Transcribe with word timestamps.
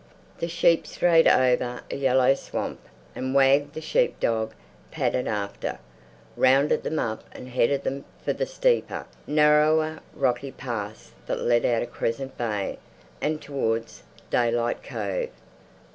The 0.39 0.47
sheep 0.47 0.87
strayed 0.87 1.27
over 1.27 1.81
a 1.91 1.95
yellow 1.95 2.33
swamp 2.33 2.79
and 3.15 3.35
Wag, 3.35 3.73
the 3.73 3.81
sheep 3.81 4.19
dog, 4.19 4.55
padded 4.89 5.27
after, 5.27 5.77
rounded 6.35 6.81
them 6.81 6.97
up 6.97 7.23
and 7.33 7.49
headed 7.49 7.83
them 7.83 8.05
for 8.25 8.33
the 8.33 8.47
steeper, 8.47 9.05
narrower 9.27 9.99
rocky 10.15 10.51
pass 10.53 11.11
that 11.27 11.39
led 11.41 11.65
out 11.65 11.83
of 11.83 11.91
Crescent 11.91 12.35
Bay 12.35 12.79
and 13.21 13.43
towards 13.43 14.01
Daylight 14.31 14.81
Cove. 14.81 15.29